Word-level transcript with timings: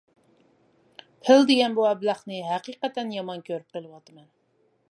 —پىل 1.27 1.45
دېگەن 1.51 1.75
بۇ 1.79 1.85
ئەبلەخنى 1.89 2.39
ھەقىقەتەن 2.47 3.13
يامان 3.19 3.45
كۆرۈپ 3.51 3.77
قېلىۋاتىمەن. 3.77 4.25